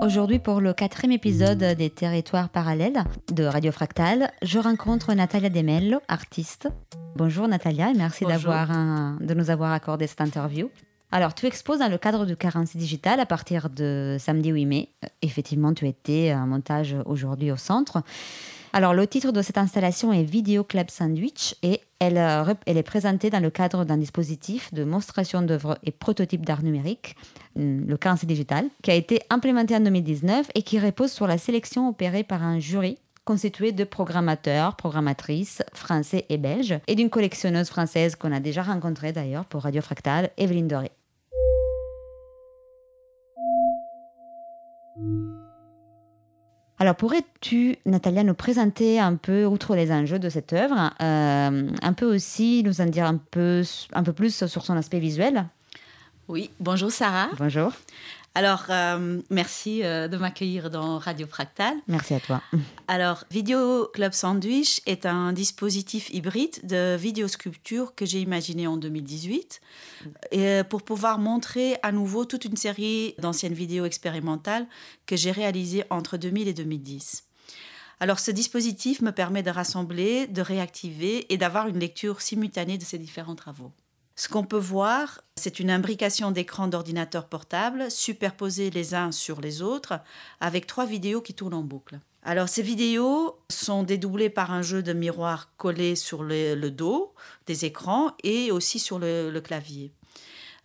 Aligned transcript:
Aujourd'hui, 0.00 0.38
pour 0.38 0.62
le 0.62 0.72
quatrième 0.72 1.12
épisode 1.12 1.58
des 1.58 1.90
Territoires 1.90 2.48
parallèles 2.48 3.04
de 3.30 3.44
Radio 3.44 3.70
Fractal, 3.70 4.30
je 4.40 4.58
rencontre 4.58 5.12
Natalia 5.12 5.50
Demello, 5.50 6.00
artiste. 6.08 6.68
Bonjour 7.16 7.46
Natalia 7.46 7.90
et 7.90 7.94
merci 7.94 8.24
d'avoir 8.24 8.68
de 9.20 9.34
nous 9.34 9.50
avoir 9.50 9.72
accordé 9.72 10.06
cette 10.06 10.22
interview. 10.22 10.70
Alors, 11.12 11.34
tu 11.34 11.44
exposes 11.44 11.80
dans 11.80 11.90
le 11.90 11.98
cadre 11.98 12.24
de 12.24 12.34
Carence 12.34 12.74
Digital 12.74 13.20
à 13.20 13.26
partir 13.26 13.68
de 13.68 14.16
samedi 14.18 14.48
8 14.48 14.64
mai. 14.64 14.88
Effectivement, 15.20 15.74
tu 15.74 15.86
étais 15.86 16.32
en 16.32 16.46
montage 16.46 16.96
aujourd'hui 17.04 17.52
au 17.52 17.56
centre. 17.56 18.02
Alors, 18.72 18.94
le 18.94 19.06
titre 19.06 19.32
de 19.32 19.42
cette 19.42 19.58
installation 19.58 20.14
est 20.14 20.22
Vidéo 20.22 20.64
Club 20.64 20.88
Sandwich 20.88 21.56
et 21.62 21.80
elle, 22.00 22.18
euh, 22.18 22.54
elle 22.66 22.78
est 22.78 22.82
présentée 22.82 23.30
dans 23.30 23.40
le 23.40 23.50
cadre 23.50 23.84
d'un 23.84 23.98
dispositif 23.98 24.72
de 24.74 24.84
monstration 24.84 25.42
d'œuvres 25.42 25.78
et 25.84 25.92
prototypes 25.92 26.44
d'art 26.44 26.62
numérique, 26.62 27.14
hum, 27.56 27.84
le 27.86 27.96
Carence 27.96 28.24
Digital, 28.24 28.66
qui 28.82 28.90
a 28.90 28.94
été 28.94 29.20
implémenté 29.30 29.76
en 29.76 29.80
2019 29.80 30.50
et 30.54 30.62
qui 30.62 30.80
repose 30.80 31.12
sur 31.12 31.26
la 31.26 31.38
sélection 31.38 31.88
opérée 31.88 32.24
par 32.24 32.42
un 32.42 32.58
jury 32.58 32.98
constitué 33.26 33.70
de 33.70 33.84
programmateurs, 33.84 34.76
programmatrices 34.76 35.62
français 35.74 36.24
et 36.30 36.38
belges, 36.38 36.80
et 36.88 36.94
d'une 36.94 37.10
collectionneuse 37.10 37.68
française 37.68 38.16
qu'on 38.16 38.32
a 38.32 38.40
déjà 38.40 38.62
rencontrée 38.62 39.12
d'ailleurs 39.12 39.44
pour 39.44 39.62
Radio 39.62 39.82
Fractal, 39.82 40.30
Evelyne 40.36 40.66
Doré. 40.66 40.90
Alors, 46.80 46.96
pourrais-tu, 46.96 47.76
Natalia, 47.84 48.24
nous 48.24 48.32
présenter 48.32 48.98
un 48.98 49.16
peu, 49.16 49.44
outre 49.44 49.76
les 49.76 49.92
enjeux 49.92 50.18
de 50.18 50.30
cette 50.30 50.54
œuvre, 50.54 50.94
euh, 51.02 51.68
un 51.82 51.92
peu 51.92 52.06
aussi 52.06 52.62
nous 52.64 52.80
en 52.80 52.86
dire 52.86 53.04
un 53.04 53.18
peu, 53.18 53.62
un 53.92 54.02
peu 54.02 54.14
plus 54.14 54.46
sur 54.46 54.64
son 54.64 54.74
aspect 54.78 54.98
visuel? 54.98 55.44
Oui, 56.28 56.48
bonjour 56.58 56.90
Sarah. 56.90 57.28
Bonjour. 57.38 57.72
Alors, 58.36 58.66
euh, 58.70 59.20
merci 59.28 59.82
euh, 59.82 60.06
de 60.06 60.16
m'accueillir 60.16 60.70
dans 60.70 60.98
Radio 60.98 61.26
Fractal. 61.26 61.74
Merci 61.88 62.14
à 62.14 62.20
toi. 62.20 62.40
Alors, 62.86 63.24
Vidéo 63.30 63.88
Club 63.92 64.12
Sandwich 64.12 64.82
est 64.86 65.04
un 65.04 65.32
dispositif 65.32 66.10
hybride 66.10 66.60
de 66.62 66.96
vidéosculpture 66.96 67.92
que 67.96 68.06
j'ai 68.06 68.20
imaginé 68.20 68.68
en 68.68 68.76
2018 68.76 69.60
et 70.30 70.46
euh, 70.46 70.64
pour 70.64 70.82
pouvoir 70.82 71.18
montrer 71.18 71.76
à 71.82 71.90
nouveau 71.90 72.24
toute 72.24 72.44
une 72.44 72.56
série 72.56 73.16
d'anciennes 73.18 73.54
vidéos 73.54 73.84
expérimentales 73.84 74.66
que 75.06 75.16
j'ai 75.16 75.32
réalisées 75.32 75.84
entre 75.90 76.16
2000 76.16 76.46
et 76.46 76.54
2010. 76.54 77.24
Alors, 77.98 78.20
ce 78.20 78.30
dispositif 78.30 79.02
me 79.02 79.10
permet 79.10 79.42
de 79.42 79.50
rassembler, 79.50 80.28
de 80.28 80.40
réactiver 80.40 81.32
et 81.32 81.36
d'avoir 81.36 81.66
une 81.66 81.80
lecture 81.80 82.20
simultanée 82.20 82.78
de 82.78 82.84
ces 82.84 82.96
différents 82.96 83.34
travaux. 83.34 83.72
Ce 84.20 84.28
qu'on 84.28 84.44
peut 84.44 84.58
voir, 84.58 85.22
c'est 85.34 85.60
une 85.60 85.70
imbrication 85.70 86.30
d'écrans 86.30 86.68
d'ordinateurs 86.68 87.26
portables 87.26 87.90
superposés 87.90 88.68
les 88.68 88.94
uns 88.94 89.12
sur 89.12 89.40
les 89.40 89.62
autres 89.62 89.98
avec 90.40 90.66
trois 90.66 90.84
vidéos 90.84 91.22
qui 91.22 91.32
tournent 91.32 91.54
en 91.54 91.62
boucle. 91.62 92.00
Alors 92.22 92.50
ces 92.50 92.60
vidéos 92.60 93.38
sont 93.48 93.82
dédoublées 93.82 94.28
par 94.28 94.50
un 94.50 94.60
jeu 94.60 94.82
de 94.82 94.92
miroirs 94.92 95.48
collés 95.56 95.96
sur 95.96 96.22
le, 96.22 96.68
dos 96.68 97.14
des 97.46 97.64
écrans 97.64 98.14
et 98.22 98.52
aussi 98.52 98.78
sur 98.78 98.98
le 98.98 99.40
clavier. 99.40 99.90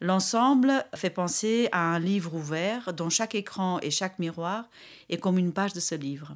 L'ensemble 0.02 0.86
fait 0.94 1.10
penser 1.10 1.70
à 1.72 1.80
un 1.96 2.00
livre 2.00 2.36
ouvert 2.36 2.92
dont 2.92 3.10
chaque 3.10 3.36
écran 3.36 3.80
et 3.82 3.90
chaque 3.90 4.20
miroir 4.20 4.66
est 5.08 5.18
comme 5.18 5.38
une 5.38 5.54
page 5.54 5.72
de 5.72 5.80
ce 5.80 5.96
livre 5.96 6.36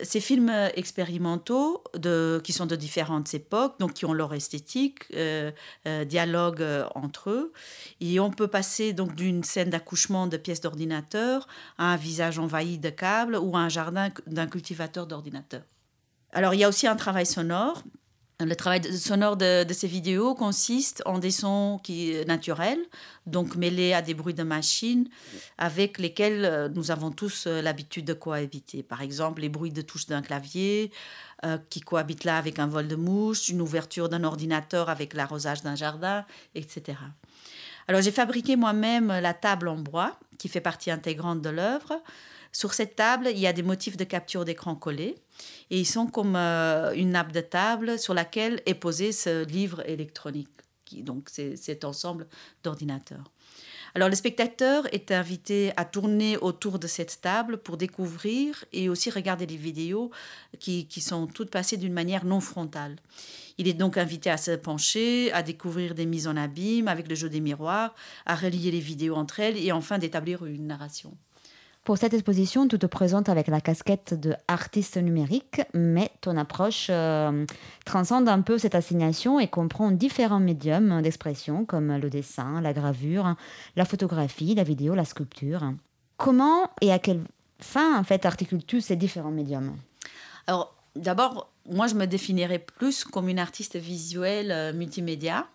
ces 0.00 0.20
films 0.20 0.52
expérimentaux 0.74 1.82
de, 1.94 2.40
qui 2.44 2.52
sont 2.52 2.66
de 2.66 2.76
différentes 2.76 3.32
époques, 3.34 3.78
donc 3.78 3.94
qui 3.94 4.04
ont 4.04 4.12
leur 4.12 4.34
esthétique, 4.34 5.04
euh, 5.14 5.50
euh 5.86 6.04
dialogue 6.04 6.62
euh, 6.62 6.84
entre 6.94 7.30
eux, 7.30 7.52
et 8.00 8.20
on 8.20 8.30
peut 8.30 8.48
passer 8.48 8.92
donc 8.92 9.14
d'une 9.14 9.44
scène 9.44 9.70
d'accouchement 9.70 10.26
de 10.26 10.36
pièces 10.36 10.60
d'ordinateur 10.60 11.46
à 11.78 11.92
un 11.92 11.96
visage 11.96 12.38
envahi 12.38 12.78
de 12.78 12.90
câbles 12.90 13.36
ou 13.36 13.56
à 13.56 13.60
un 13.60 13.68
jardin 13.68 14.10
d'un 14.26 14.46
cultivateur 14.46 15.06
d'ordinateur. 15.06 15.62
Alors 16.32 16.54
il 16.54 16.60
y 16.60 16.64
a 16.64 16.68
aussi 16.68 16.86
un 16.86 16.96
travail 16.96 17.26
sonore 17.26 17.82
le 18.38 18.54
travail 18.54 18.82
sonore 18.92 19.38
de, 19.38 19.64
ces 19.72 19.86
vidéos 19.86 20.34
consiste 20.34 21.02
en 21.06 21.18
des 21.18 21.30
sons 21.30 21.80
qui, 21.82 22.14
naturels, 22.26 22.80
donc 23.26 23.56
mêlés 23.56 23.94
à 23.94 24.02
des 24.02 24.12
bruits 24.12 24.34
de 24.34 24.42
machines 24.42 25.08
avec 25.56 25.98
lesquels 25.98 26.44
euh, 26.44 26.68
nous 26.68 26.90
avons 26.90 27.10
tous 27.10 27.46
euh, 27.46 27.62
l'habitude 27.62 28.04
de 28.04 28.12
cohabiter. 28.12 28.82
Par 28.82 29.00
exemple, 29.00 29.40
les 29.40 29.48
bruits 29.48 29.72
de 29.72 29.80
touche 29.80 30.06
d'un 30.06 30.20
clavier 30.20 30.90
euh, 31.44 31.56
qui 31.70 31.80
cohabitent 31.80 32.24
là 32.24 32.36
avec 32.36 32.58
un 32.58 32.66
vol 32.66 32.88
de 32.88 32.96
mouche, 32.96 33.48
une 33.48 33.62
ouverture 33.62 34.10
d'un 34.10 34.22
ordinateur 34.22 34.90
avec 34.90 35.14
l'arrosage 35.14 35.62
d'un 35.62 35.74
jardin, 35.74 36.26
etc. 36.54 36.98
Alors 37.88 38.02
j'ai 38.02 38.12
fabriqué 38.12 38.56
moi-même 38.56 39.08
la 39.08 39.32
table 39.32 39.68
en 39.68 39.76
bois 39.76 40.18
qui 40.38 40.48
fait 40.48 40.60
partie 40.60 40.90
intégrante 40.90 41.40
de 41.40 41.48
l'œuvre. 41.48 42.02
Sur 42.56 42.72
cette 42.72 42.96
table, 42.96 43.28
il 43.30 43.38
y 43.38 43.46
a 43.46 43.52
des 43.52 43.62
motifs 43.62 43.98
de 43.98 44.04
capture 44.04 44.46
d'écran 44.46 44.76
collés 44.76 45.14
et 45.68 45.78
ils 45.78 45.84
sont 45.84 46.06
comme 46.06 46.36
euh, 46.36 46.94
une 46.94 47.10
nappe 47.10 47.32
de 47.32 47.42
table 47.42 47.98
sur 47.98 48.14
laquelle 48.14 48.62
est 48.64 48.72
posé 48.72 49.12
ce 49.12 49.44
livre 49.44 49.86
électronique, 49.86 50.48
qui, 50.86 51.02
donc 51.02 51.28
cet 51.28 51.84
ensemble 51.84 52.26
d'ordinateurs. 52.64 53.30
Alors 53.94 54.08
le 54.08 54.14
spectateur 54.14 54.86
est 54.94 55.10
invité 55.10 55.74
à 55.76 55.84
tourner 55.84 56.38
autour 56.38 56.78
de 56.78 56.86
cette 56.86 57.20
table 57.20 57.58
pour 57.58 57.76
découvrir 57.76 58.64
et 58.72 58.88
aussi 58.88 59.10
regarder 59.10 59.44
les 59.44 59.58
vidéos 59.58 60.10
qui 60.58 60.88
sont 61.02 61.26
toutes 61.26 61.50
passées 61.50 61.76
d'une 61.76 61.92
manière 61.92 62.24
non 62.24 62.40
frontale. 62.40 62.96
Il 63.58 63.68
est 63.68 63.74
donc 63.74 63.98
invité 63.98 64.30
à 64.30 64.38
se 64.38 64.52
pencher, 64.52 65.30
à 65.32 65.42
découvrir 65.42 65.94
des 65.94 66.06
mises 66.06 66.26
en 66.26 66.38
abîme 66.38 66.88
avec 66.88 67.06
le 67.06 67.16
jeu 67.16 67.28
des 67.28 67.40
miroirs, 67.40 67.94
à 68.24 68.34
relier 68.34 68.70
les 68.70 68.80
vidéos 68.80 69.16
entre 69.16 69.40
elles 69.40 69.62
et 69.62 69.72
enfin 69.72 69.98
d'établir 69.98 70.46
une 70.46 70.66
narration. 70.66 71.18
Pour 71.86 71.98
cette 71.98 72.14
exposition, 72.14 72.66
tu 72.66 72.80
te 72.80 72.86
présentes 72.86 73.28
avec 73.28 73.46
la 73.46 73.60
casquette 73.60 74.12
de 74.12 74.34
artiste 74.48 74.96
numérique, 74.96 75.62
mais 75.72 76.10
ton 76.20 76.36
approche 76.36 76.88
euh, 76.90 77.46
transcende 77.84 78.28
un 78.28 78.40
peu 78.40 78.58
cette 78.58 78.74
assignation 78.74 79.38
et 79.38 79.46
comprend 79.46 79.92
différents 79.92 80.40
médiums 80.40 81.00
d'expression 81.00 81.64
comme 81.64 81.96
le 81.96 82.10
dessin, 82.10 82.60
la 82.60 82.72
gravure, 82.72 83.36
la 83.76 83.84
photographie, 83.84 84.56
la 84.56 84.64
vidéo, 84.64 84.96
la 84.96 85.04
sculpture. 85.04 85.74
Comment 86.16 86.72
et 86.80 86.90
à 86.92 86.98
quelle 86.98 87.22
fin 87.60 87.96
en 87.96 88.02
fait 88.02 88.26
articules-tu 88.26 88.80
ces 88.80 88.96
différents 88.96 89.30
médiums? 89.30 89.76
Alors 90.48 90.74
d'abord, 90.96 91.52
moi 91.70 91.86
je 91.86 91.94
me 91.94 92.06
définirais 92.06 92.58
plus 92.58 93.04
comme 93.04 93.28
une 93.28 93.38
artiste 93.38 93.76
visuelle 93.76 94.50
euh, 94.50 94.72
multimédia 94.72 95.46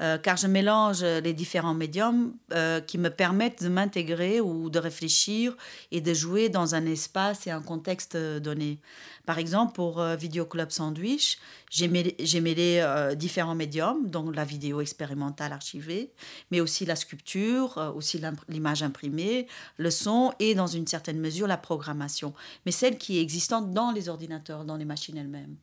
euh, 0.00 0.16
car 0.16 0.38
je 0.38 0.46
mélange 0.46 1.02
les 1.02 1.34
différents 1.34 1.74
médiums 1.74 2.34
euh, 2.54 2.80
qui 2.80 2.96
me 2.96 3.10
permettent 3.10 3.62
de 3.62 3.68
m'intégrer 3.68 4.40
ou 4.40 4.70
de 4.70 4.78
réfléchir 4.78 5.54
et 5.90 6.00
de 6.00 6.14
jouer 6.14 6.48
dans 6.48 6.74
un 6.74 6.86
espace 6.86 7.46
et 7.46 7.50
un 7.50 7.60
contexte 7.60 8.16
donné. 8.16 8.80
Par 9.26 9.38
exemple, 9.38 9.74
pour 9.74 10.00
euh, 10.00 10.16
Video 10.16 10.46
Club 10.46 10.70
Sandwich, 10.70 11.38
j'ai 11.70 11.88
mêlé, 11.88 12.16
mêlé 12.40 13.14
différents 13.16 13.54
médiums, 13.54 14.08
donc 14.08 14.34
la 14.34 14.44
vidéo 14.44 14.80
expérimentale 14.80 15.52
archivée, 15.52 16.12
mais 16.50 16.60
aussi 16.60 16.86
la 16.86 16.96
sculpture, 16.96 17.92
aussi 17.94 18.20
l'image 18.48 18.82
imprimée, 18.82 19.46
le 19.76 19.90
son 19.90 20.32
et 20.38 20.54
dans 20.54 20.66
une 20.66 20.86
certaine 20.86 21.18
mesure 21.18 21.46
la 21.46 21.56
programmation, 21.56 22.34
mais 22.66 22.72
celle 22.72 22.98
qui 22.98 23.18
est 23.18 23.22
existante 23.22 23.72
dans 23.72 23.90
les 23.90 24.08
ordinateurs, 24.08 24.64
dans 24.64 24.76
les 24.76 24.84
machines 24.84 25.16
elles-mêmes. 25.16 25.56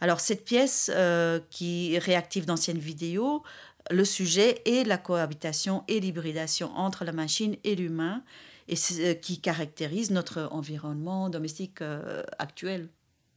Alors 0.00 0.20
cette 0.20 0.44
pièce 0.44 0.90
euh, 0.94 1.40
qui 1.50 1.98
réactive 1.98 2.46
d'anciennes 2.46 2.78
vidéos, 2.78 3.42
le 3.90 4.04
sujet 4.04 4.62
est 4.64 4.86
la 4.86 4.98
cohabitation 4.98 5.84
et 5.88 6.00
l'hybridation 6.00 6.70
entre 6.76 7.04
la 7.04 7.12
machine 7.12 7.56
et 7.64 7.76
l'humain, 7.76 8.22
et 8.68 8.76
ce 8.76 9.12
qui 9.12 9.40
caractérise 9.40 10.10
notre 10.10 10.48
environnement 10.50 11.30
domestique 11.30 11.82
euh, 11.82 12.22
actuel. 12.38 12.88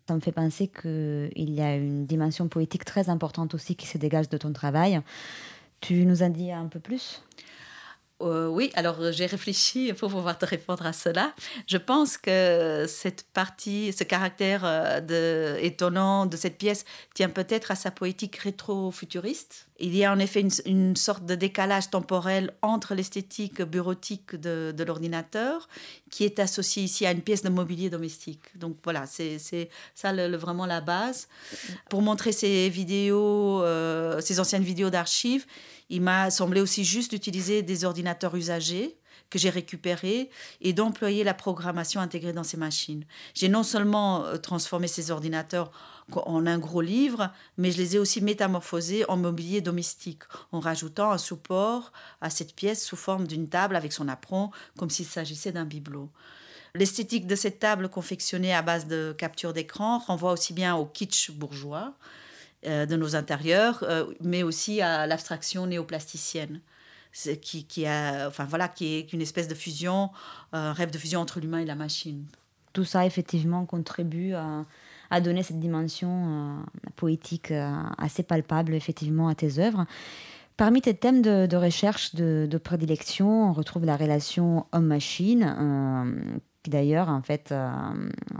Ça 0.07 0.15
me 0.15 0.21
fait 0.21 0.31
penser 0.31 0.67
qu'il 0.67 1.51
y 1.51 1.61
a 1.61 1.75
une 1.75 2.07
dimension 2.07 2.47
poétique 2.47 2.83
très 2.83 3.09
importante 3.09 3.53
aussi 3.53 3.75
qui 3.75 3.85
se 3.85 3.99
dégage 3.99 4.27
de 4.27 4.37
ton 4.37 4.51
travail. 4.53 5.01
Tu 5.81 6.05
nous 6.05 6.23
en 6.23 6.29
dis 6.29 6.51
un 6.51 6.65
peu 6.65 6.79
plus? 6.79 7.21
Euh, 8.21 8.47
oui, 8.47 8.69
alors 8.75 8.99
euh, 8.99 9.11
j'ai 9.11 9.25
réfléchi 9.25 9.93
pour 9.93 10.09
pouvoir 10.09 10.37
te 10.37 10.45
répondre 10.45 10.85
à 10.85 10.91
cela. 10.91 11.33
Je 11.67 11.77
pense 11.77 12.17
que 12.17 12.85
cette 12.87 13.23
partie, 13.33 13.93
ce 13.93 14.03
caractère 14.03 14.63
euh, 14.65 14.99
de, 14.99 15.57
étonnant 15.61 16.25
de 16.25 16.35
cette 16.35 16.57
pièce 16.57 16.83
tient 17.13 17.29
peut-être 17.29 17.71
à 17.71 17.75
sa 17.75 17.91
poétique 17.91 18.35
rétro-futuriste. 18.35 19.67
Il 19.79 19.95
y 19.95 20.03
a 20.03 20.11
en 20.11 20.19
effet 20.19 20.45
une, 20.65 20.97
sorte 20.97 21.25
de 21.25 21.35
décalage 21.35 21.89
temporel 21.89 22.51
entre 22.61 22.93
l'esthétique 22.93 23.61
bureautique 23.61 24.35
de, 24.35 24.83
l'ordinateur, 24.85 25.69
qui 26.11 26.25
est 26.25 26.39
associée 26.39 26.83
ici 26.83 27.05
à 27.05 27.11
une 27.11 27.21
pièce 27.21 27.43
de 27.43 27.49
mobilier 27.49 27.89
domestique. 27.89 28.57
Donc 28.57 28.75
voilà, 28.83 29.05
c'est 29.05 29.39
ça 29.95 30.11
vraiment 30.35 30.65
la 30.65 30.81
base. 30.81 31.29
Pour 31.89 32.01
montrer 32.01 32.33
ces 32.33 32.67
vidéos, 32.67 33.63
ces 34.19 34.41
anciennes 34.41 34.63
vidéos 34.63 34.89
d'archives, 34.89 35.45
il 35.89 36.01
m'a 36.01 36.29
semblé 36.31 36.61
aussi 36.61 36.83
juste 36.83 37.11
d'utiliser 37.11 37.61
des 37.61 37.85
ordinateurs 37.85 38.35
usagés 38.35 38.99
que 39.29 39.39
j'ai 39.39 39.49
récupérées 39.49 40.29
et 40.61 40.73
d'employer 40.73 41.23
la 41.23 41.33
programmation 41.33 42.01
intégrée 42.01 42.33
dans 42.33 42.43
ces 42.43 42.57
machines. 42.57 43.05
J'ai 43.33 43.49
non 43.49 43.63
seulement 43.63 44.25
euh, 44.25 44.37
transformé 44.37 44.87
ces 44.87 45.11
ordinateurs 45.11 45.71
en 46.11 46.47
un 46.47 46.57
gros 46.57 46.81
livre, 46.81 47.31
mais 47.57 47.71
je 47.71 47.77
les 47.77 47.95
ai 47.95 47.99
aussi 47.99 48.21
métamorphosés 48.21 49.07
en 49.09 49.17
mobilier 49.17 49.61
domestique, 49.61 50.23
en 50.51 50.59
rajoutant 50.59 51.11
un 51.11 51.19
support 51.19 51.91
à 52.21 52.31
cette 52.31 52.55
pièce 52.55 52.83
sous 52.83 52.95
forme 52.95 53.27
d'une 53.27 53.49
table 53.49 53.75
avec 53.75 53.93
son 53.93 54.07
apron, 54.07 54.49
comme 54.77 54.89
s'il 54.89 55.05
s'agissait 55.05 55.51
d'un 55.51 55.65
bibelot. 55.65 56.09
L'esthétique 56.75 57.27
de 57.27 57.35
cette 57.35 57.59
table 57.59 57.89
confectionnée 57.89 58.53
à 58.53 58.61
base 58.61 58.87
de 58.87 59.13
capture 59.17 59.53
d'écran 59.53 59.99
renvoie 59.99 60.31
aussi 60.31 60.53
bien 60.53 60.75
au 60.75 60.85
kitsch 60.85 61.31
bourgeois 61.31 61.93
de 62.63 62.95
nos 62.95 63.15
intérieurs, 63.15 63.83
euh, 63.83 64.05
mais 64.21 64.43
aussi 64.43 64.81
à 64.81 65.07
l'abstraction 65.07 65.67
néoplasticienne. 65.67 66.61
Qui, 67.41 67.65
qui, 67.65 67.87
a, 67.87 68.27
enfin, 68.27 68.45
voilà, 68.45 68.67
qui 68.67 68.93
est 68.93 69.13
une 69.13 69.21
espèce 69.21 69.47
de 69.47 69.55
fusion, 69.55 70.11
un 70.53 70.73
rêve 70.73 70.91
de 70.91 70.97
fusion 70.99 71.19
entre 71.19 71.39
l'humain 71.39 71.57
et 71.57 71.65
la 71.65 71.73
machine. 71.73 72.23
Tout 72.71 72.85
ça, 72.85 73.03
effectivement, 73.03 73.65
contribue 73.65 74.35
à, 74.35 75.19
donner 75.19 75.41
cette 75.41 75.59
dimension 75.59 76.59
euh, 76.59 76.89
poétique 76.95 77.51
assez 77.97 78.21
palpable, 78.21 78.75
effectivement, 78.75 79.27
à 79.27 79.33
tes 79.33 79.57
œuvres. 79.57 79.87
Parmi 80.55 80.81
tes 80.83 80.93
thèmes 80.93 81.23
de, 81.23 81.55
recherche 81.55 82.13
de, 82.13 82.57
prédilection, 82.59 83.49
on 83.49 83.53
retrouve 83.53 83.85
la 83.85 83.97
relation 83.97 84.67
homme-machine, 84.71 86.39
d'ailleurs, 86.69 87.09
en 87.09 87.21
fait, 87.21 87.51
euh, 87.51 87.69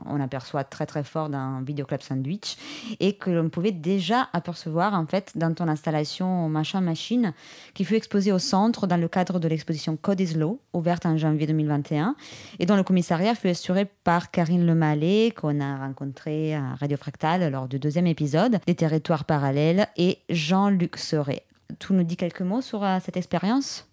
on 0.06 0.20
aperçoit 0.22 0.64
très 0.64 0.86
très 0.86 1.04
fort 1.04 1.30
dans 1.30 1.62
Videoclub 1.62 2.02
Sandwich 2.02 2.58
et 3.00 3.14
que 3.14 3.30
l'on 3.30 3.50
pouvait 3.50 3.72
déjà 3.72 4.30
apercevoir 4.34 4.94
en 4.94 5.06
fait 5.06 5.34
dans 5.36 5.54
ton 5.54 5.68
installation 5.68 6.48
Machin 6.50 6.82
Machine 6.82 7.34
qui 7.74 7.84
fut 7.84 7.96
exposée 7.96 8.32
au 8.32 8.40
centre 8.40 8.88
dans 8.88 8.98
le 8.98 9.08
cadre 9.08 9.40
de 9.40 9.48
l'exposition 9.48 9.98
Code 9.98 10.22
is 10.22 10.36
ouverte 10.74 11.06
en 11.06 11.18
janvier 11.18 11.48
2021 11.48 12.16
et 12.60 12.66
dont 12.66 12.76
le 12.76 12.84
commissariat 12.84 13.36
fut 13.36 13.50
assuré 13.50 13.86
par 14.04 14.32
Karine 14.32 14.66
Lemallet 14.66 15.32
qu'on 15.32 15.60
a 15.60 15.78
rencontré 15.78 16.56
à 16.56 16.76
Radio 16.76 16.98
Fractal 16.98 17.52
lors 17.52 17.68
du 17.68 17.80
deuxième 17.80 18.08
épisode 18.08 18.60
des 18.66 18.76
territoires 18.76 19.26
parallèles 19.26 19.88
et 19.98 20.20
Jean-Luc 20.30 20.98
Serret. 20.98 21.44
Tu 21.80 21.94
nous 21.94 22.04
dis 22.04 22.18
quelques 22.18 22.42
mots 22.42 22.62
sur 22.62 22.84
euh, 22.84 22.98
cette 23.04 23.18
expérience? 23.18 23.89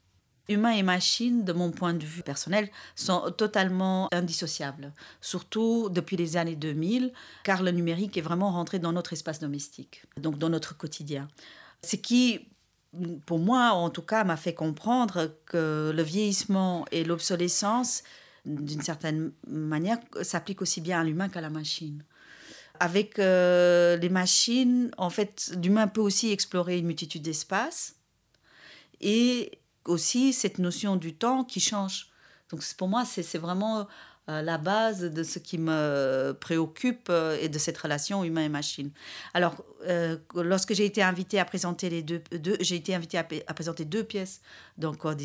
Humains 0.48 0.72
et 0.72 0.82
machines, 0.82 1.44
de 1.44 1.52
mon 1.52 1.72
point 1.72 1.92
de 1.92 2.04
vue 2.04 2.22
personnel, 2.22 2.70
sont 2.94 3.32
totalement 3.36 4.08
indissociables, 4.12 4.92
surtout 5.20 5.88
depuis 5.90 6.16
les 6.16 6.36
années 6.36 6.54
2000, 6.54 7.12
car 7.42 7.62
le 7.64 7.72
numérique 7.72 8.16
est 8.16 8.22
vraiment 8.22 8.52
rentré 8.52 8.78
dans 8.78 8.92
notre 8.92 9.12
espace 9.12 9.40
domestique, 9.40 10.04
donc 10.16 10.38
dans 10.38 10.48
notre 10.48 10.76
quotidien. 10.76 11.26
Ce 11.82 11.96
qui, 11.96 12.48
pour 13.26 13.40
moi 13.40 13.70
en 13.70 13.90
tout 13.90 14.02
cas, 14.02 14.22
m'a 14.22 14.36
fait 14.36 14.54
comprendre 14.54 15.34
que 15.46 15.92
le 15.94 16.02
vieillissement 16.02 16.84
et 16.92 17.02
l'obsolescence, 17.02 18.04
d'une 18.44 18.82
certaine 18.82 19.32
manière, 19.48 19.98
s'appliquent 20.22 20.62
aussi 20.62 20.80
bien 20.80 21.00
à 21.00 21.04
l'humain 21.04 21.28
qu'à 21.28 21.40
la 21.40 21.50
machine. 21.50 22.04
Avec 22.78 23.18
euh, 23.18 23.96
les 23.96 24.10
machines, 24.10 24.92
en 24.96 25.10
fait, 25.10 25.52
l'humain 25.60 25.88
peut 25.88 26.02
aussi 26.02 26.30
explorer 26.30 26.78
une 26.78 26.86
multitude 26.86 27.22
d'espaces 27.22 27.96
et 29.00 29.58
aussi 29.88 30.32
cette 30.32 30.58
notion 30.58 30.96
du 30.96 31.14
temps 31.14 31.44
qui 31.44 31.60
change. 31.60 32.10
Donc 32.50 32.62
pour 32.76 32.88
moi, 32.88 33.04
c'est 33.04 33.38
vraiment 33.38 33.86
euh, 34.28 34.42
la 34.42 34.58
base 34.58 35.02
de 35.02 35.22
ce 35.22 35.38
qui 35.38 35.56
me 35.56 36.36
préoccupe 36.40 37.06
euh, 37.10 37.38
et 37.40 37.48
de 37.48 37.58
cette 37.60 37.78
relation 37.78 38.24
humain 38.24 38.42
et 38.42 38.48
machine. 38.48 38.90
Alors, 39.34 39.64
euh, 39.86 40.16
lorsque 40.34 40.74
j'ai 40.74 40.84
été 40.84 41.00
invitée 41.00 41.38
à 41.38 41.44
présenter 41.44 41.88
les 41.90 42.02
deux, 42.02 42.24
deux 42.32 42.56
j'ai 42.58 42.74
été 42.74 42.92
invitée 42.92 43.18
à, 43.18 43.24
présenter 43.54 43.84
deux 43.84 44.02
pièces 44.02 44.40
dans 44.78 44.94
Code 44.94 45.22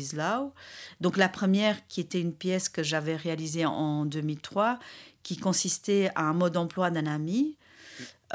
Donc 1.00 1.16
la 1.16 1.28
première 1.28 1.84
qui 1.88 2.00
était 2.00 2.20
une 2.20 2.32
pièce 2.32 2.68
que 2.68 2.84
j'avais 2.84 3.16
réalisée 3.16 3.66
en 3.66 4.04
2003, 4.04 4.78
qui 5.24 5.36
consistait 5.36 6.12
à 6.14 6.22
un 6.22 6.32
mode 6.32 6.52
d'emploi 6.52 6.92
d'un 6.92 7.06
ami 7.06 7.56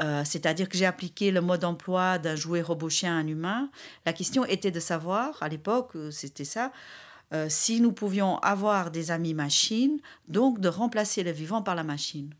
euh, 0.00 0.22
c'est-à-dire 0.24 0.68
que 0.68 0.78
j'ai 0.78 0.86
appliqué 0.86 1.30
le 1.30 1.40
mode 1.40 1.60
d'emploi 1.60 2.18
d'un 2.18 2.36
jouet 2.36 2.62
robot 2.62 2.88
chien 2.88 3.16
à 3.16 3.18
un 3.18 3.26
humain. 3.26 3.70
La 4.06 4.12
question 4.12 4.44
était 4.44 4.70
de 4.70 4.80
savoir, 4.80 5.36
à 5.42 5.48
l'époque, 5.48 5.90
euh, 5.96 6.10
c'était 6.10 6.44
ça, 6.44 6.72
euh, 7.34 7.46
si 7.48 7.80
nous 7.80 7.92
pouvions 7.92 8.38
avoir 8.38 8.90
des 8.90 9.10
amis 9.10 9.34
machines, 9.34 9.98
donc 10.28 10.60
de 10.60 10.68
remplacer 10.68 11.22
le 11.22 11.32
vivant 11.32 11.62
par 11.62 11.74
la 11.74 11.84
machine. 11.84 12.32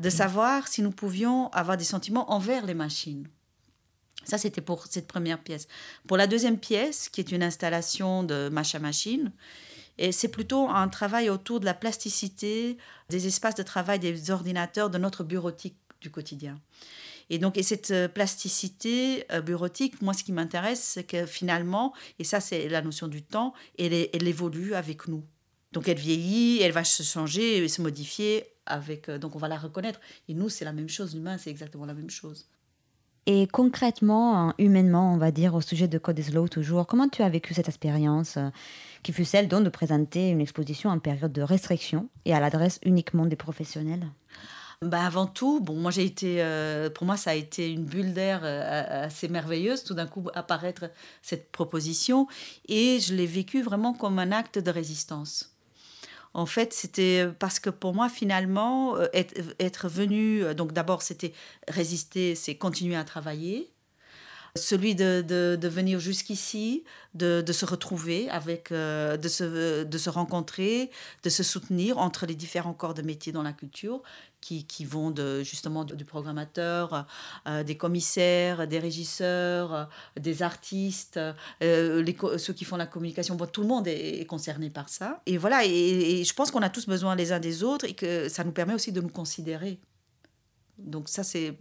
De 0.00 0.10
savoir 0.10 0.68
si 0.68 0.80
nous 0.80 0.90
pouvions 0.90 1.50
avoir 1.50 1.76
des 1.76 1.84
sentiments 1.84 2.32
envers 2.32 2.64
les 2.64 2.74
machines. 2.74 3.28
Ça, 4.24 4.38
c'était 4.38 4.62
pour 4.62 4.86
cette 4.86 5.06
première 5.06 5.38
pièce. 5.38 5.68
Pour 6.06 6.16
la 6.16 6.26
deuxième 6.26 6.58
pièce, 6.58 7.08
qui 7.08 7.20
est 7.20 7.30
une 7.30 7.42
installation 7.42 8.22
de 8.22 8.48
Macha 8.48 8.78
Machine, 8.78 9.32
et 9.98 10.12
c'est 10.12 10.28
plutôt 10.28 10.68
un 10.68 10.88
travail 10.88 11.28
autour 11.28 11.60
de 11.60 11.64
la 11.64 11.74
plasticité 11.74 12.78
des 13.10 13.26
espaces 13.26 13.54
de 13.54 13.62
travail 13.62 13.98
des 13.98 14.30
ordinateurs 14.30 14.88
de 14.88 14.98
notre 14.98 15.22
bureautique 15.22 15.76
du 16.02 16.10
quotidien. 16.10 16.60
Et 17.30 17.38
donc, 17.38 17.56
et 17.56 17.62
cette 17.62 17.90
euh, 17.92 18.08
plasticité 18.08 19.24
euh, 19.32 19.40
bureautique, 19.40 20.02
moi, 20.02 20.12
ce 20.12 20.24
qui 20.24 20.32
m'intéresse, 20.32 20.82
c'est 20.82 21.04
que 21.04 21.24
finalement, 21.24 21.94
et 22.18 22.24
ça, 22.24 22.40
c'est 22.40 22.68
la 22.68 22.82
notion 22.82 23.08
du 23.08 23.22
temps, 23.22 23.54
elle, 23.78 23.94
elle 23.94 24.28
évolue 24.28 24.74
avec 24.74 25.08
nous. 25.08 25.24
Donc, 25.72 25.88
elle 25.88 25.98
vieillit, 25.98 26.60
elle 26.60 26.72
va 26.72 26.84
se 26.84 27.02
changer 27.02 27.56
et 27.56 27.68
se 27.68 27.80
modifier 27.80 28.44
avec. 28.66 29.08
Euh, 29.08 29.18
donc, 29.18 29.34
on 29.34 29.38
va 29.38 29.48
la 29.48 29.56
reconnaître. 29.56 30.00
Et 30.28 30.34
nous, 30.34 30.48
c'est 30.48 30.64
la 30.64 30.72
même 30.72 30.88
chose. 30.88 31.14
L'humain, 31.14 31.38
c'est 31.38 31.50
exactement 31.50 31.86
la 31.86 31.94
même 31.94 32.10
chose. 32.10 32.48
Et 33.24 33.46
concrètement, 33.46 34.36
hein, 34.36 34.54
humainement, 34.58 35.14
on 35.14 35.16
va 35.16 35.30
dire, 35.30 35.54
au 35.54 35.60
sujet 35.60 35.86
de 35.86 35.96
Code 35.96 36.20
Slow 36.20 36.48
toujours, 36.48 36.88
comment 36.88 37.08
tu 37.08 37.22
as 37.22 37.28
vécu 37.28 37.54
cette 37.54 37.68
expérience 37.68 38.36
qui 39.04 39.12
fut 39.12 39.24
celle 39.24 39.46
donc 39.46 39.62
de 39.62 39.68
présenter 39.68 40.28
une 40.28 40.40
exposition 40.40 40.90
en 40.90 40.98
période 40.98 41.32
de 41.32 41.40
restriction 41.40 42.08
et 42.24 42.34
à 42.34 42.40
l'adresse 42.40 42.80
uniquement 42.84 43.24
des 43.24 43.36
professionnels? 43.36 44.08
Bah 44.82 45.06
avant 45.06 45.26
tout, 45.26 45.60
bon, 45.60 45.76
moi 45.76 45.92
j'ai 45.92 46.04
été, 46.04 46.42
euh, 46.42 46.90
pour 46.90 47.06
moi 47.06 47.16
ça 47.16 47.30
a 47.30 47.34
été 47.34 47.70
une 47.70 47.84
bulle 47.84 48.12
d'air 48.14 48.40
euh, 48.42 49.06
assez 49.06 49.28
merveilleuse, 49.28 49.84
tout 49.84 49.94
d'un 49.94 50.06
coup 50.08 50.28
apparaître 50.34 50.90
cette 51.22 51.52
proposition, 51.52 52.26
et 52.68 52.98
je 52.98 53.14
l'ai 53.14 53.26
vécu 53.26 53.62
vraiment 53.62 53.94
comme 53.94 54.18
un 54.18 54.32
acte 54.32 54.58
de 54.58 54.70
résistance. 54.70 55.54
En 56.34 56.46
fait, 56.46 56.72
c'était 56.72 57.28
parce 57.38 57.60
que 57.60 57.68
pour 57.70 57.94
moi, 57.94 58.08
finalement, 58.08 58.96
euh, 58.96 59.06
être, 59.12 59.34
être 59.60 59.88
venu, 59.88 60.42
donc 60.54 60.72
d'abord 60.72 61.02
c'était 61.02 61.32
résister, 61.68 62.34
c'est 62.34 62.56
continuer 62.56 62.96
à 62.96 63.04
travailler, 63.04 63.71
celui 64.56 64.94
de, 64.94 65.22
de, 65.22 65.68
venir 65.68 65.98
jusqu'ici, 65.98 66.84
de, 67.14 67.42
se 67.52 67.64
retrouver 67.64 68.28
avec, 68.28 68.70
de, 68.70 69.28
se, 69.28 69.84
de 69.84 69.98
se 69.98 70.10
rencontrer, 70.10 70.90
de 71.22 71.30
se 71.30 71.42
soutenir 71.42 71.98
entre 71.98 72.26
les 72.26 72.34
différents 72.34 72.74
corps 72.74 72.94
de 72.94 73.02
métier 73.02 73.32
dans 73.32 73.42
la 73.42 73.52
culture, 73.52 74.02
qui, 74.42 74.66
qui 74.66 74.84
vont 74.84 75.14
justement 75.42 75.84
du, 75.84 76.04
programmateur, 76.04 77.06
euh, 77.46 77.62
des 77.62 77.78
commissaires, 77.78 78.68
des 78.68 78.78
régisseurs, 78.78 79.74
euh, 79.74 79.84
des 80.20 80.42
artistes, 80.42 81.18
euh, 81.62 82.04
ceux 82.36 82.52
qui 82.52 82.66
font 82.66 82.76
la 82.76 82.86
communication. 82.86 83.36
Bon, 83.36 83.46
tout 83.46 83.62
le 83.62 83.68
monde 83.68 83.88
est, 83.88 84.26
concerné 84.26 84.68
par 84.68 84.88
ça. 84.88 85.22
Et 85.26 85.38
voilà, 85.38 85.64
et, 85.64 86.24
je 86.24 86.34
pense 86.34 86.50
qu'on 86.50 86.62
a 86.62 86.68
tous 86.68 86.86
besoin 86.86 87.14
les 87.14 87.32
uns 87.32 87.40
des 87.40 87.62
autres 87.62 87.86
et 87.86 87.94
que 87.94 88.28
ça 88.28 88.44
nous 88.44 88.52
permet 88.52 88.74
aussi 88.74 88.92
de 88.92 89.00
nous 89.00 89.08
considérer. 89.08 89.78
Donc 90.84 91.08
ça, 91.08 91.22
c'est, 91.24 91.56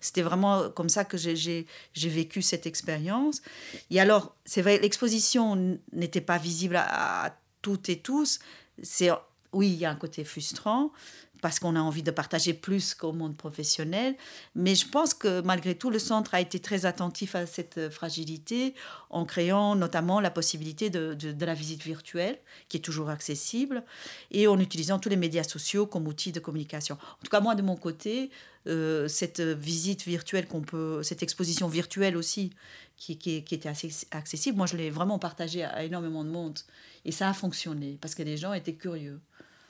c'était 0.00 0.22
vraiment 0.22 0.70
comme 0.70 0.88
ça 0.88 1.04
que 1.04 1.16
j'ai, 1.16 1.66
vécu 1.96 2.42
cette 2.42 2.66
expérience. 2.66 3.42
Et 3.90 4.00
alors, 4.00 4.34
c'est 4.44 4.62
vrai, 4.62 4.78
l'exposition 4.78 5.78
n'était 5.92 6.20
pas 6.20 6.38
visible 6.38 6.76
à, 6.76 7.26
à 7.26 7.36
toutes 7.62 7.88
et 7.88 7.98
tous. 7.98 8.40
C'est, 8.82 9.10
oui, 9.52 9.68
il 9.68 9.78
y 9.78 9.84
a 9.84 9.90
un 9.90 9.96
côté 9.96 10.24
frustrant, 10.24 10.92
parce 11.42 11.58
qu'on 11.58 11.76
a 11.76 11.80
envie 11.80 12.04
de 12.04 12.12
partager 12.12 12.54
plus 12.54 12.94
qu'au 12.94 13.12
monde 13.12 13.36
professionnel. 13.36 14.14
Mais 14.54 14.74
je 14.76 14.88
pense 14.88 15.12
que 15.12 15.42
malgré 15.42 15.74
tout, 15.74 15.90
le 15.90 15.98
centre 15.98 16.34
a 16.34 16.40
été 16.40 16.60
très 16.60 16.86
attentif 16.86 17.34
à 17.34 17.46
cette 17.46 17.90
fragilité 17.90 18.74
en 19.10 19.26
créant 19.26 19.74
notamment 19.74 20.20
la 20.20 20.30
possibilité 20.30 20.88
de, 20.88 21.16
la 21.44 21.54
visite 21.54 21.82
virtuelle, 21.82 22.38
qui 22.68 22.76
est 22.76 22.80
toujours 22.80 23.10
accessible, 23.10 23.82
et 24.30 24.46
en 24.46 24.58
utilisant 24.58 25.00
tous 25.00 25.08
les 25.08 25.16
médias 25.16 25.42
sociaux 25.42 25.84
comme 25.84 26.06
outil 26.06 26.30
de 26.30 26.38
communication. 26.38 26.94
En 26.94 27.24
tout 27.24 27.30
cas, 27.30 27.40
moi, 27.40 27.56
de 27.56 27.62
mon 27.62 27.76
côté, 27.76 28.30
euh, 28.68 29.08
cette 29.08 29.40
visite 29.40 30.04
virtuelle 30.04 30.46
qu'on 30.46 30.62
peut, 30.62 31.02
cette 31.02 31.24
exposition 31.24 31.66
virtuelle 31.66 32.16
aussi, 32.16 32.52
qui, 32.96 33.18
qui 33.18 33.36
était 33.38 33.68
assez 33.68 33.90
accessible, 34.12 34.56
moi, 34.56 34.66
je 34.66 34.76
l'ai 34.76 34.90
vraiment 34.90 35.18
partagée 35.18 35.64
à 35.64 35.82
énormément 35.82 36.22
de 36.22 36.30
monde. 36.30 36.60
Et 37.04 37.10
ça 37.10 37.28
a 37.28 37.32
fonctionné, 37.32 37.98
parce 38.00 38.14
que 38.14 38.22
les 38.22 38.36
gens 38.36 38.52
étaient 38.52 38.74
curieux. 38.74 39.20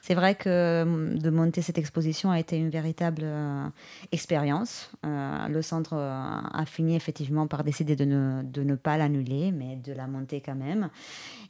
C'est 0.05 0.15
vrai 0.15 0.35
que 0.35 0.49
euh, 0.49 1.15
de 1.15 1.29
monter 1.29 1.61
cette 1.61 1.77
exposition 1.77 2.29
a 2.29 2.37
été 2.37 2.57
une 2.57 2.69
véritable 2.69 3.21
euh, 3.23 3.65
expérience. 4.11 4.91
Euh, 5.05 5.47
le 5.47 5.61
centre 5.61 5.93
a 5.93 6.65
fini 6.65 6.97
effectivement 6.97 7.47
par 7.47 7.63
décider 7.63 7.95
de 7.95 8.03
ne, 8.03 8.43
de 8.43 8.63
ne 8.63 8.75
pas 8.75 8.97
l'annuler, 8.97 9.53
mais 9.53 9.77
de 9.77 9.93
la 9.93 10.07
monter 10.07 10.41
quand 10.41 10.55
même. 10.55 10.89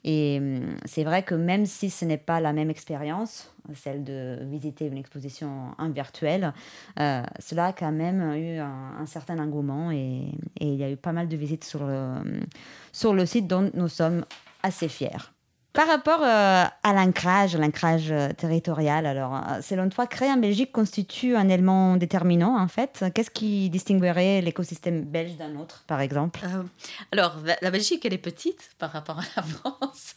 Et 0.03 0.39
c'est 0.85 1.03
vrai 1.03 1.23
que 1.23 1.33
même 1.33 1.65
si 1.65 1.89
ce 1.89 2.05
n'est 2.05 2.17
pas 2.17 2.39
la 2.39 2.53
même 2.53 2.69
expérience, 2.69 3.51
celle 3.73 4.03
de 4.03 4.37
visiter 4.43 4.85
une 4.85 4.97
exposition 4.97 5.71
en 5.79 5.89
virtuel, 5.89 6.53
cela 6.97 7.67
a 7.67 7.73
quand 7.73 7.91
même 7.91 8.35
eu 8.35 8.59
un, 8.59 9.05
certain 9.07 9.39
engouement 9.39 9.89
et, 9.91 10.27
et, 10.59 10.67
il 10.67 10.75
y 10.75 10.83
a 10.83 10.91
eu 10.91 10.97
pas 10.97 11.13
mal 11.13 11.27
de 11.27 11.37
visites 11.37 11.63
sur 11.63 11.85
le, 11.85 12.41
sur 12.91 13.13
le 13.13 13.25
site 13.25 13.47
dont 13.47 13.71
nous 13.73 13.87
sommes 13.87 14.25
assez 14.61 14.89
fiers. 14.89 15.32
Par 15.73 15.87
rapport 15.87 16.21
euh, 16.21 16.65
à 16.83 16.93
l'ancrage, 16.93 17.57
l'ancrage 17.57 18.11
euh, 18.11 18.29
territorial, 18.33 19.07
alors, 19.07 19.33
euh, 19.33 19.59
selon 19.63 19.89
toi, 19.89 20.05
créer 20.05 20.29
en 20.29 20.37
Belgique 20.37 20.71
constitue 20.71 21.35
un 21.35 21.49
élément 21.49 21.97
déterminant, 21.97 22.61
en 22.61 22.67
fait? 22.67 23.03
Qu'est-ce 23.15 23.31
qui 23.31 23.71
distinguerait 23.71 24.41
l'écosystème 24.41 25.01
belge 25.01 25.35
d'un 25.35 25.55
autre, 25.55 25.83
par 25.87 25.99
exemple? 25.99 26.41
Alors, 27.11 27.37
la 27.59 27.71
Belgique, 27.71 28.05
elle 28.05 28.13
est 28.13 28.19
petite 28.19 28.69
par 28.77 28.91
rapport 28.91 29.17
à 29.17 29.23
la 29.35 29.41
France. 29.43 30.13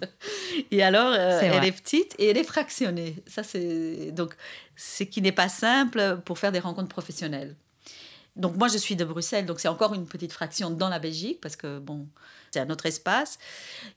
Et 0.70 0.82
alors, 0.82 1.14
elle 1.14 1.64
est 1.64 1.72
petite 1.72 2.14
et 2.18 2.28
elle 2.28 2.36
est 2.36 2.44
fractionnée. 2.44 3.16
Ça, 3.26 3.42
c'est 3.42 4.12
donc, 4.12 4.36
ce 4.76 5.04
qui 5.04 5.22
n'est 5.22 5.32
pas 5.32 5.48
simple 5.48 6.20
pour 6.26 6.38
faire 6.38 6.52
des 6.52 6.60
rencontres 6.60 6.90
professionnelles. 6.90 7.56
Donc 8.36 8.56
moi, 8.56 8.68
je 8.68 8.76
suis 8.76 8.96
de 8.96 9.04
Bruxelles, 9.04 9.46
donc 9.46 9.60
c'est 9.60 9.68
encore 9.68 9.94
une 9.94 10.06
petite 10.06 10.32
fraction 10.32 10.70
dans 10.70 10.88
la 10.88 10.98
Belgique, 10.98 11.40
parce 11.40 11.56
que, 11.56 11.78
bon, 11.78 12.06
c'est 12.50 12.60
un 12.60 12.68
autre 12.70 12.86
espace. 12.86 13.38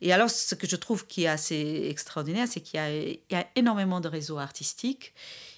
Et 0.01 0.13
alors, 0.13 0.29
ce 0.29 0.55
que 0.55 0.67
je 0.67 0.77
trouve 0.77 1.05
qui 1.05 1.25
est 1.25 1.27
assez 1.27 1.87
extraordinaire, 1.89 2.47
c'est 2.49 2.61
qu'il 2.61 2.79
y, 2.79 3.35
a 3.35 3.45
énormément 3.55 3.99
de 3.99 4.07
réseaux 4.07 4.37
artistiques, 4.37 5.13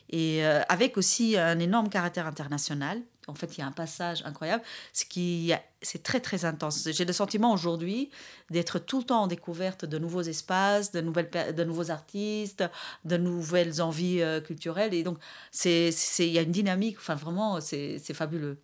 et 0.09 0.45
euh, 0.45 0.61
avec 0.67 0.97
aussi 0.97 1.37
un 1.37 1.59
énorme 1.59 1.89
caractère 1.89 2.25
international. 2.25 3.01
En 3.31 3.35
fait, 3.35 3.57
il 3.57 3.61
y 3.61 3.63
a 3.63 3.67
un 3.67 3.71
passage 3.71 4.23
incroyable. 4.25 4.63
Ce 4.93 5.05
qui, 5.05 5.53
c'est 5.81 6.03
très 6.03 6.19
très 6.19 6.45
intense. 6.45 6.87
J'ai 6.91 7.05
le 7.05 7.13
sentiment 7.13 7.51
aujourd'hui 7.53 8.09
d'être 8.49 8.79
tout 8.79 8.99
le 8.99 9.05
temps 9.05 9.23
en 9.23 9.27
découverte 9.27 9.85
de 9.85 9.97
nouveaux 9.97 10.21
espaces, 10.21 10.91
de 10.91 11.01
nouveaux 11.01 11.91
artistes, 11.91 12.63
de 13.05 13.17
nouvelles 13.17 13.81
envies 13.81 14.21
euh, 14.21 14.41
culturelles. 14.41 14.93
Et 14.93 15.03
donc, 15.03 15.17
c'est, 15.51 15.89
il 16.19 16.25
y 16.25 16.37
a 16.37 16.41
une 16.41 16.51
dynamique. 16.51 16.97
Enfin, 16.99 17.15
vraiment, 17.15 17.61
c'est, 17.61 17.99
fabuleux. 18.13 18.57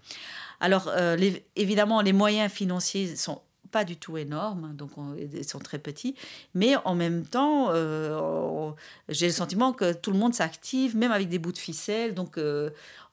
Alors, 0.60 0.90
euh, 0.90 1.18
évidemment, 1.56 2.02
les 2.02 2.14
moyens 2.14 2.52
financiers 2.52 3.16
sont 3.16 3.42
pas 3.72 3.84
du 3.84 3.98
tout 3.98 4.18
énormes, 4.18 4.74
donc 4.76 4.92
ils 5.18 5.44
sont 5.44 5.60
très 5.60 5.78
petits, 5.78 6.16
mais 6.54 6.76
en 6.86 6.96
même 6.96 7.26
temps, 7.26 7.68
euh, 7.72 8.72
j'ai 9.10 9.28
le 9.28 9.34
sentiment 9.34 9.74
que 9.74 9.94
tout 9.94 10.12
le 10.12 10.18
monde 10.18 10.34
s'active, 10.34 10.96
même 10.96 11.12
avec 11.12 11.30
des 11.30 11.38
bouts 11.38 11.52
de 11.52 11.58
ficelle, 11.58 12.14
donc 12.14 12.40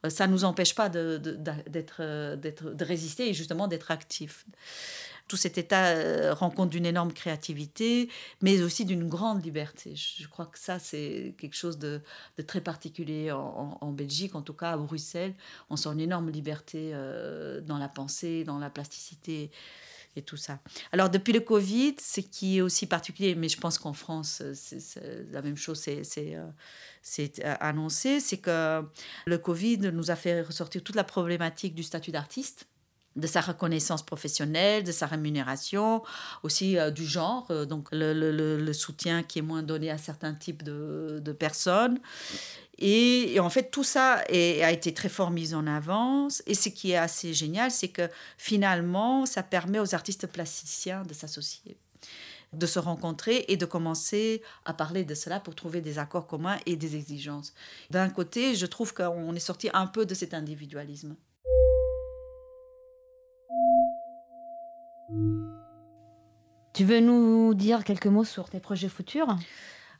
ça 0.09 0.27
ne 0.27 0.31
nous 0.31 0.43
empêche 0.43 0.75
pas 0.75 0.89
de, 0.89 1.17
d'être, 1.17 2.35
d'être, 2.35 2.71
de 2.71 2.85
résister 2.85 3.29
et 3.29 3.33
justement 3.33 3.67
d'être 3.67 3.91
actifs. 3.91 4.45
Tout 5.27 5.37
cet 5.37 5.57
état 5.57 5.87
euh, 5.87 6.35
rend 6.35 6.51
compte 6.51 6.69
d'une 6.69 6.85
énorme 6.85 7.11
créativité, 7.11 8.09
mais 8.41 8.61
aussi 8.61 8.85
d'une 8.85 9.09
grande 9.09 9.43
liberté. 9.43 9.95
Je 9.95 10.27
crois 10.27 10.45
que 10.45 10.59
ça, 10.59 10.77
c'est 10.77 11.33
quelque 11.39 11.55
chose 11.55 11.79
de, 11.79 12.01
de 12.37 12.43
très 12.43 12.61
particulier 12.61 13.31
en, 13.31 13.79
en, 13.81 13.91
Belgique, 13.91 14.35
en 14.35 14.43
tout 14.43 14.53
cas 14.53 14.73
à 14.73 14.77
Bruxelles. 14.77 15.33
On 15.71 15.77
sent 15.77 15.89
une 15.89 16.01
énorme 16.01 16.29
liberté 16.29 16.93
dans 17.63 17.79
la 17.79 17.89
pensée, 17.89 18.43
dans 18.43 18.59
la 18.59 18.69
plasticité 18.69 19.49
et 20.15 20.21
tout 20.21 20.37
ça. 20.37 20.59
Alors, 20.91 21.09
depuis 21.09 21.33
le 21.33 21.39
Covid, 21.39 21.95
ce 21.99 22.21
qui 22.21 22.57
est 22.57 22.61
aussi 22.61 22.85
particulier, 22.87 23.35
mais 23.35 23.49
je 23.49 23.59
pense 23.59 23.77
qu'en 23.77 23.93
France, 23.93 24.41
c'est 24.53 25.31
la 25.31 25.41
même 25.41 25.57
chose, 25.57 25.79
c'est 25.79 26.35
euh, 26.35 27.55
annoncé, 27.59 28.19
c'est 28.19 28.37
que 28.37 28.81
le 29.25 29.37
Covid 29.37 29.77
nous 29.93 30.11
a 30.11 30.15
fait 30.15 30.41
ressortir 30.41 30.83
toute 30.83 30.95
la 30.95 31.03
problématique 31.03 31.75
du 31.75 31.83
statut 31.83 32.11
d'artiste 32.11 32.67
de 33.15 33.27
sa 33.27 33.41
reconnaissance 33.41 34.03
professionnelle, 34.03 34.83
de 34.83 34.91
sa 34.91 35.05
rémunération, 35.05 36.03
aussi 36.43 36.77
euh, 36.77 36.91
du 36.91 37.05
genre, 37.05 37.47
euh, 37.49 37.65
donc 37.65 37.87
le, 37.91 38.73
soutien 38.73 39.23
qui 39.23 39.39
est 39.39 39.41
moins 39.41 39.63
donné 39.63 39.89
à 39.89 39.97
certains 39.97 40.33
types 40.33 40.63
de, 40.63 41.21
de 41.23 41.31
personnes. 41.31 41.99
Et, 42.77 43.39
en 43.39 43.49
fait, 43.49 43.71
tout 43.71 43.85
ça 43.85 44.15
a 44.29 44.71
été 44.71 44.93
très 44.93 45.07
fort 45.07 45.31
mis 45.31 45.53
en 45.53 45.65
avant. 45.65 46.27
Et 46.45 46.55
ce 46.55 46.67
qui 46.67 46.91
est 46.91 46.97
assez 46.97 47.33
génial, 47.33 47.71
c'est 47.71 47.87
que 47.87 48.09
finalement, 48.37 49.25
ça 49.25 49.43
permet 49.43 49.79
aux 49.79 49.95
artistes 49.95 50.27
plasticiens 50.27 51.03
de 51.03 51.13
s'associer 51.13 51.77
de 52.53 52.65
se 52.65 52.79
rencontrer 52.79 53.45
et 53.49 53.57
de 53.57 53.65
commencer 53.65 54.41
à 54.63 54.73
parler 54.73 55.03
de 55.03 55.13
cela 55.13 55.41
pour 55.41 55.55
trouver 55.55 55.81
des 55.81 55.99
accords 55.99 56.25
communs 56.25 56.57
et 56.65 56.77
des 56.77 56.95
exigences. 56.95 57.53
D'un 57.89 58.09
côté, 58.09 58.55
je 58.55 58.65
trouve 58.65 58.93
qu'on 58.93 59.35
est 59.35 59.39
sorti 59.39 59.69
un 59.73 59.87
peu 59.87 60.05
de 60.05 60.13
cet 60.13 60.33
individualisme. 60.33 61.15
Tu 66.75 66.83
veux 66.83 66.99
nous 66.99 67.53
dire 67.53 67.85
quelques 67.85 68.07
mots 68.07 68.25
sur 68.25 68.49
tes 68.49 68.59
projets 68.59 68.89
futurs? 68.89 69.37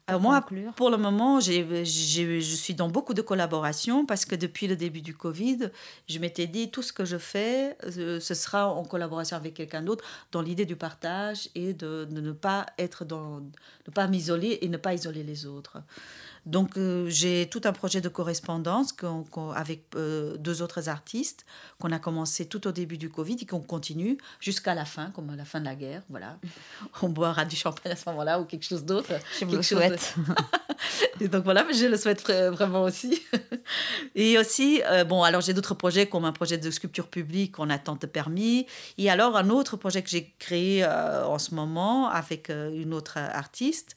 Alors 0.07 0.21
moi, 0.21 0.45
pour 0.75 0.91
le 0.91 0.97
moment, 0.97 1.39
je 1.39 2.43
suis 2.43 2.75
dans 2.75 2.89
beaucoup 2.89 3.15
de 3.15 3.23
collaborations 3.23 4.05
parce 4.05 4.25
que 4.25 4.35
depuis 4.35 4.67
le 4.67 4.75
début 4.75 5.01
du 5.01 5.15
Covid, 5.15 5.71
je 6.07 6.19
m'étais 6.19 6.45
dit 6.45 6.69
tout 6.69 6.83
ce 6.83 6.93
que 6.93 7.05
je 7.05 7.17
fais, 7.17 7.75
euh, 7.97 8.19
ce 8.19 8.33
sera 8.35 8.67
en 8.67 8.83
collaboration 8.83 9.35
avec 9.35 9.55
quelqu'un 9.55 9.81
d'autre, 9.81 10.03
dans 10.31 10.43
l'idée 10.43 10.65
du 10.65 10.75
partage 10.75 11.49
et 11.55 11.73
de, 11.73 12.05
de, 12.05 12.21
ne 12.21 12.33
pas 12.33 12.67
être 12.77 13.03
dans, 13.03 13.39
ne 13.39 13.91
pas 13.93 14.05
m'isoler 14.07 14.59
et 14.61 14.69
ne 14.69 14.77
pas 14.77 14.93
isoler 14.93 15.23
les 15.23 15.47
autres. 15.47 15.81
Donc 16.45 16.77
euh, 16.77 17.09
j'ai 17.09 17.47
tout 17.49 17.61
un 17.63 17.73
projet 17.73 18.01
de 18.01 18.09
correspondance 18.09 18.93
avec 19.55 19.85
euh, 19.95 20.37
deux 20.37 20.61
autres 20.61 20.89
artistes 20.89 21.45
qu'on 21.79 21.91
a 21.91 21.97
commencé 21.97 22.45
tout 22.45 22.67
au 22.67 22.71
début 22.71 22.97
du 22.99 23.09
Covid 23.09 23.37
et 23.41 23.45
qu'on 23.47 23.61
continue 23.61 24.17
jusqu'à 24.39 24.75
la 24.75 24.85
fin, 24.85 25.09
comme 25.09 25.31
à 25.31 25.35
la 25.35 25.45
fin 25.45 25.59
de 25.59 25.65
la 25.65 25.75
guerre. 25.75 26.03
Voilà, 26.09 26.37
on 27.01 27.09
boira 27.09 27.45
du 27.45 27.55
champagne 27.55 27.91
à 27.91 27.95
ce 27.95 28.07
moment-là 28.09 28.39
ou 28.39 28.45
quelque 28.45 28.65
chose 28.65 28.85
d'autre. 28.85 29.11
Je 29.39 29.45
vous 29.45 29.55
le 29.55 29.63
souhaite. 29.63 29.94
et 31.21 31.27
donc 31.27 31.43
voilà, 31.43 31.65
je 31.71 31.85
le 31.85 31.97
souhaite 31.97 32.29
vraiment 32.29 32.83
aussi. 32.83 33.21
et 34.15 34.37
aussi, 34.37 34.81
euh, 34.85 35.03
bon, 35.03 35.23
alors 35.23 35.41
j'ai 35.41 35.53
d'autres 35.53 35.75
projets 35.75 36.07
comme 36.07 36.25
un 36.25 36.31
projet 36.31 36.57
de 36.57 36.71
sculpture 36.71 37.07
publique 37.07 37.53
qu'on 37.53 37.69
attend 37.69 37.95
de 37.95 38.05
permis. 38.05 38.67
Et 38.97 39.09
alors 39.09 39.37
un 39.37 39.49
autre 39.49 39.77
projet 39.77 40.01
que 40.01 40.09
j'ai 40.09 40.33
créé 40.39 40.85
en 40.85 41.39
ce 41.39 41.53
moment 41.53 42.09
avec 42.09 42.49
une 42.49 42.93
autre 42.93 43.17
artiste 43.17 43.95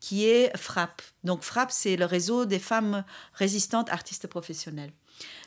qui 0.00 0.26
est 0.26 0.56
FRAP. 0.56 1.02
Donc 1.24 1.42
FRAP, 1.42 1.70
c'est 1.70 1.96
le 1.96 2.04
réseau 2.04 2.44
des 2.44 2.58
femmes 2.58 3.04
résistantes 3.34 3.90
artistes 3.90 4.26
professionnelles. 4.26 4.92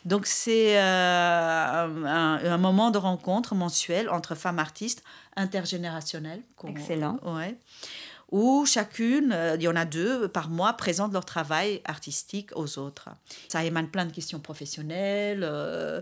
Donc 0.06 0.26
c'est 0.26 0.80
euh, 0.80 2.42
un, 2.46 2.58
moment 2.58 2.90
de 2.90 2.98
rencontre 2.98 3.54
mensuel 3.54 4.10
entre 4.10 4.34
femmes 4.36 4.60
artistes 4.60 5.04
intergénérationnelles. 5.36 6.42
Excellent. 6.68 7.18
Ouais, 7.24 7.58
où 8.32 8.66
chacune, 8.66 9.32
euh, 9.32 9.56
il 9.56 9.64
y 9.64 9.68
en 9.68 9.76
a 9.76 9.86
deux 9.86 10.28
par 10.28 10.50
mois, 10.50 10.74
présentent 10.74 11.14
leur 11.14 11.26
travail 11.26 11.82
artistique 11.86 12.52
aux 12.56 12.78
autres. 12.78 13.10
Ça 13.48 13.64
émane 13.64 13.90
plein 13.90 14.06
de 14.06 14.12
questions 14.12 14.40
professionnelles 14.40 15.42
euh, 15.44 16.02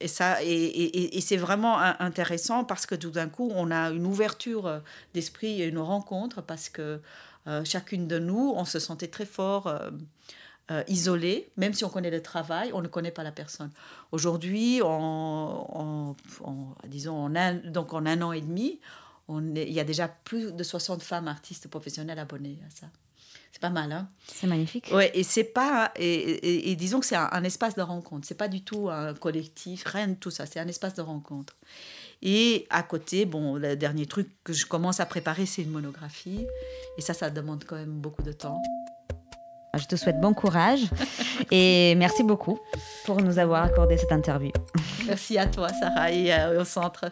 et, 0.00 0.08
ça, 0.08 0.38
et, 0.42 1.20
c'est 1.20 1.36
vraiment 1.36 1.78
intéressant 1.78 2.64
parce 2.64 2.86
que 2.86 2.94
tout 2.94 3.10
d'un 3.10 3.28
coup, 3.28 3.50
on 3.54 3.70
a 3.70 3.90
une 3.90 4.06
ouverture 4.06 4.82
d'esprit 5.14 5.62
et 5.62 5.66
une 5.66 5.78
rencontre 5.78 6.42
parce 6.42 6.68
que 6.68 7.00
euh, 7.46 7.64
chacune 7.64 8.08
de 8.08 8.18
nous, 8.18 8.54
on 8.56 8.64
se 8.64 8.78
sentait 8.78 9.08
très 9.08 9.26
fort 9.26 9.66
euh, 9.66 9.90
euh, 10.70 10.82
isolé, 10.88 11.50
même 11.56 11.74
si 11.74 11.84
on 11.84 11.90
connaît 11.90 12.10
le 12.10 12.22
travail, 12.22 12.70
on 12.72 12.80
ne 12.80 12.88
connaît 12.88 13.10
pas 13.10 13.22
la 13.22 13.32
personne. 13.32 13.70
Aujourd'hui, 14.12 14.80
disons, 16.86 17.26
en 17.26 17.30
donc 17.64 17.92
en 17.92 18.06
un 18.06 18.22
an 18.22 18.32
et 18.32 18.40
demi, 18.40 18.80
on 19.28 19.54
il 19.54 19.72
y 19.72 19.80
a 19.80 19.84
déjà 19.84 20.08
plus 20.08 20.52
de 20.52 20.62
60 20.62 21.02
femmes 21.02 21.28
artistes 21.28 21.68
professionnelles 21.68 22.18
abonnées 22.18 22.58
à 22.66 22.70
ça. 22.70 22.86
C'est 23.52 23.60
pas 23.60 23.70
mal, 23.70 23.92
hein 23.92 24.08
C'est 24.26 24.48
magnifique. 24.48 24.90
Ouais, 24.92 25.12
et 25.14 25.22
c'est 25.22 25.44
pas 25.44 25.92
et, 25.94 26.70
et, 26.70 26.74
disons 26.74 26.98
que 26.98 27.06
c'est 27.06 27.14
un, 27.14 27.28
un, 27.30 27.44
espace 27.44 27.76
de 27.76 27.82
rencontre. 27.82 28.26
C'est 28.26 28.36
pas 28.36 28.48
du 28.48 28.62
tout 28.62 28.90
un 28.90 29.14
collectif, 29.14 29.84
rien 29.86 30.08
de 30.08 30.14
tout 30.14 30.32
ça. 30.32 30.44
C'est 30.44 30.58
un 30.58 30.66
espace 30.66 30.94
de 30.94 31.02
rencontre. 31.02 31.54
Et 32.20 32.66
à 32.70 32.82
côté, 32.82 33.26
bon, 33.26 33.54
le 33.54 33.76
dernier 33.76 34.06
truc 34.06 34.28
que 34.42 34.52
je 34.52 34.66
commence 34.66 34.98
à 34.98 35.06
préparer, 35.06 35.46
c'est 35.46 35.62
une 35.62 35.70
monographie. 35.70 36.44
Et 36.98 37.00
ça, 37.00 37.14
ça 37.14 37.30
demande 37.30 37.64
quand 37.64 37.76
même 37.76 38.00
beaucoup 38.00 38.22
de 38.22 38.32
temps. 38.32 38.60
Je 39.78 39.86
te 39.86 39.96
souhaite 39.96 40.20
bon 40.20 40.34
courage 40.34 40.86
et 41.50 41.94
merci 41.96 42.22
beaucoup 42.22 42.58
pour 43.04 43.20
nous 43.20 43.38
avoir 43.38 43.64
accordé 43.64 43.98
cette 43.98 44.12
interview. 44.12 44.52
Merci 45.06 45.38
à 45.38 45.46
toi, 45.46 45.68
Sarah, 45.68 46.10
et 46.10 46.32
euh, 46.32 46.62
au 46.62 46.64
centre. 46.64 47.06